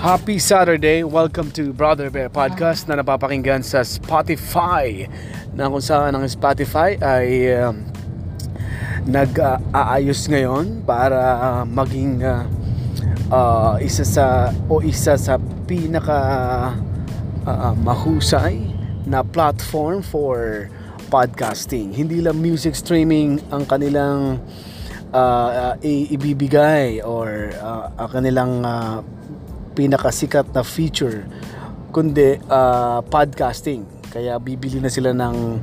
[0.00, 1.04] Happy Saturday!
[1.04, 5.04] Welcome to Brother Bear Podcast na napapakinggan sa Spotify
[5.52, 7.84] na kung saan ang Spotify ay um,
[9.04, 12.48] nag-aayos ngayon para uh, maging uh,
[13.28, 15.36] uh, isa sa o isa sa
[15.68, 16.16] pinaka
[17.44, 18.56] uh, mahusay
[19.04, 20.72] na platform for
[21.12, 21.92] podcasting.
[21.92, 24.40] Hindi lang music streaming ang kanilang
[25.12, 29.04] uh, uh, ibibigay or uh, ang kanilang uh,
[29.74, 31.26] pinakasikat na feature
[31.90, 33.82] kundi uh, podcasting.
[34.10, 35.62] Kaya bibili na sila ng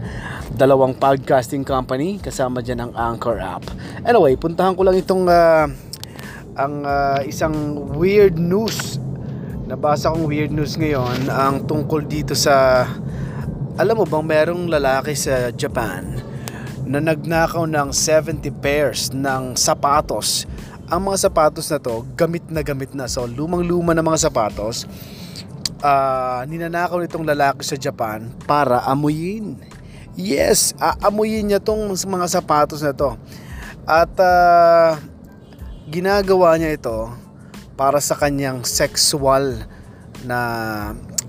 [0.55, 3.63] dalawang podcasting company kasama dyan ang Anchor app.
[4.07, 5.67] Anyway, puntahan ko lang itong uh,
[6.55, 7.53] ang uh, isang
[7.95, 8.99] weird news.
[9.67, 12.87] Nabasa kong weird news ngayon ang tungkol dito sa
[13.77, 16.17] alam mo bang merong lalaki sa Japan
[16.87, 20.47] na nagnakaw ng 70 pairs ng sapatos
[20.87, 23.11] ang mga sapatos na to, gamit na gamit na.
[23.11, 24.87] So, lumang-luma na mga sapatos,
[25.83, 29.59] uh, ninanakaw nitong lalaki sa Japan para amuyin.
[30.17, 33.19] Yes, aamuyin niya tong mga sapatos na to.
[33.83, 34.97] At uh,
[35.87, 37.11] ginagawa niya ito
[37.77, 39.63] para sa kanyang sexual
[40.25, 40.39] na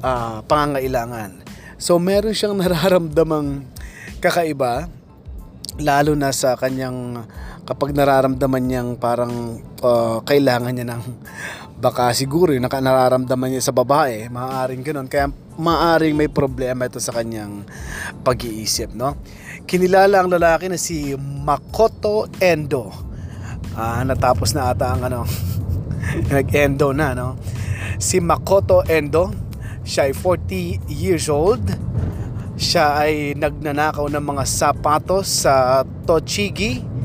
[0.00, 1.44] uh, pangangailangan.
[1.78, 3.69] So meron siyang nararamdamang
[4.19, 4.91] kakaiba
[5.77, 7.28] lalo na sa kanyang
[7.69, 11.05] kapag nararamdaman niyang parang uh, kailangan niya ng
[11.78, 15.06] baka siguro yung nararamdaman niya sa babae, maaaring ganun.
[15.06, 17.62] Kaya maaaring may problema ito sa kanyang
[18.27, 19.14] pag-iisip, no?
[19.62, 22.91] Kinilala ang lalaki na si Makoto Endo.
[23.78, 25.22] Ah, natapos na ata ang ano,
[26.34, 27.38] nag-endo na, no?
[28.03, 29.30] Si Makoto Endo,
[29.86, 31.62] siya ay 40 years old.
[32.58, 36.98] Siya ay nagnanakaw ng mga sapatos sa Tochigi,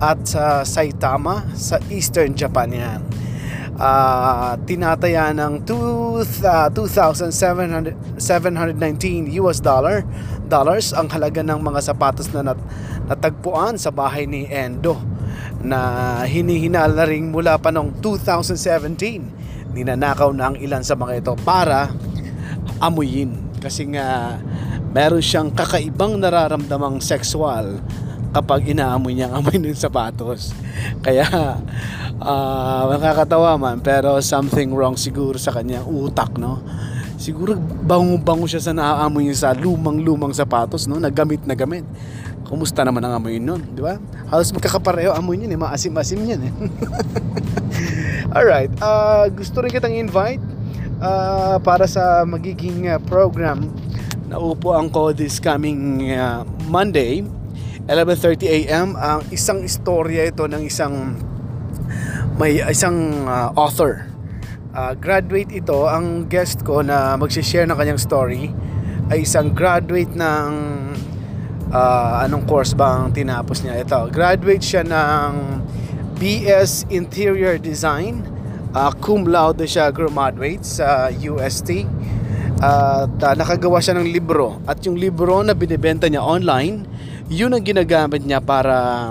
[0.00, 3.00] at sa Saitama sa Eastern Japan yan.
[3.80, 10.04] Uh, tinataya ng 2,719 uh, US dollar
[10.52, 12.60] dollars ang halaga ng mga sapatos na nat,
[13.08, 15.00] natagpuan sa bahay ni Endo
[15.64, 21.32] na hinihinal na rin mula pa noong 2017 ninanakaw na ang ilan sa mga ito
[21.40, 21.88] para
[22.84, 23.32] amuyin
[23.64, 24.36] kasi nga
[24.90, 27.78] meron siyang kakaibang nararamdamang sexual
[28.30, 30.54] kapag inaamoy niya ang amoy ng sapatos.
[31.04, 31.26] Kaya
[32.18, 36.62] uh, nakakatawa man pero something wrong siguro sa kanyang utak no.
[37.20, 37.52] Siguro
[37.84, 41.84] bango-bango siya sa naaamoy niya sa lumang-lumang sapatos no, na gamit na gamit.
[42.48, 44.00] Kumusta naman ang amoy nun, di ba?
[44.26, 46.52] Halos magkakapareho amoy niyan, eh, maasim-asim niyan eh.
[48.34, 50.42] Alright, uh, gusto rin kitang invite
[50.98, 53.68] uh, para sa magiging uh, program
[54.30, 57.26] na upo ko this coming uh, Monday
[57.90, 61.18] 11:30 AM ang isang istorya ito ng isang
[62.38, 64.08] may isang uh, author.
[64.70, 68.54] Uh, graduate ito, ang guest ko na magsi-share ng kanyang story
[69.10, 70.48] ay isang graduate ng
[71.74, 73.98] uh, anong course ba ang tinapos niya ito.
[74.08, 75.30] Graduate siya ng
[76.16, 78.22] BS Interior Design.
[78.70, 81.84] Uh, cum laude siya graduate sa UST.
[82.60, 86.84] At uh, nakagawa siya ng libro at yung libro na binibenta niya online
[87.32, 89.08] yun ang ginagamit niya para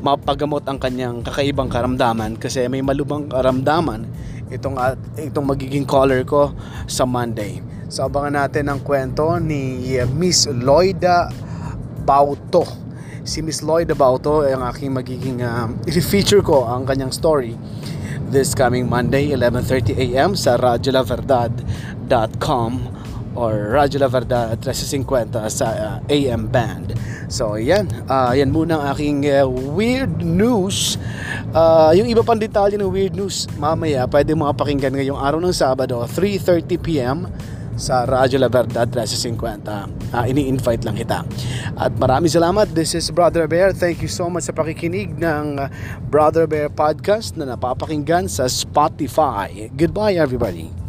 [0.00, 4.08] mapagamot ang kanyang kakaibang karamdaman kasi may malubang karamdaman
[4.48, 4.80] itong
[5.18, 6.54] itong magiging caller ko
[6.86, 7.58] sa Monday.
[7.90, 11.28] So abangan natin ang kwento ni Miss Lloyda
[12.06, 12.64] Bauto.
[13.26, 17.58] Si Miss Lloyda Bauto ang aking magiging uh, i-feature ko ang kanyang story
[18.30, 22.96] this coming Monday 11:30 AM sa radiolaverdad.com
[23.36, 26.96] or Radyo La Verdad 1350 sa uh, AM band.
[27.28, 30.96] So yan, uh, yan muna ang aking uh, weird news.
[31.52, 35.52] Uh, yung iba pang detalye ng weird news mamaya pwede mo pakinggan ngayong araw ng
[35.52, 37.28] Sabado 3.30pm
[37.76, 40.12] sa Radyo La Verdad 1350.
[40.12, 41.22] Uh, ini-invite lang kita.
[41.76, 42.72] At maraming salamat.
[42.72, 43.70] This is Brother Bear.
[43.76, 45.68] Thank you so much sa pakikinig ng uh,
[46.08, 49.68] Brother Bear Podcast na napapakinggan sa Spotify.
[49.76, 50.85] Goodbye everybody.